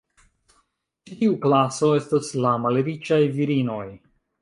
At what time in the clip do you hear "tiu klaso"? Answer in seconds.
1.19-1.91